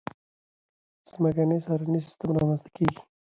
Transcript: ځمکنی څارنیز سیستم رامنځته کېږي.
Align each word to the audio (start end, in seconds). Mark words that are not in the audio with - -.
ځمکنی 1.11 1.57
څارنیز 1.65 2.03
سیستم 2.07 2.29
رامنځته 2.37 2.69
کېږي. 2.75 2.99